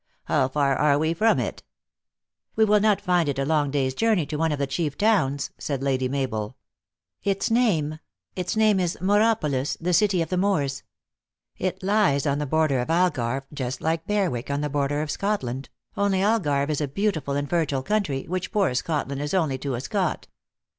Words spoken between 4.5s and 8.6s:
of the chief towns," said Lady Mabel." Its name its